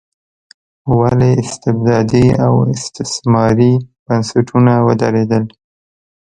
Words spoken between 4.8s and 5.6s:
ودرېدل.